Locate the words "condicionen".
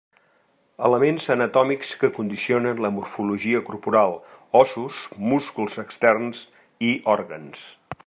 2.15-2.81